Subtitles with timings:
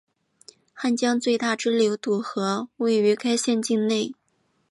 [0.73, 4.15] 汉江最大支流堵河位于该县境内。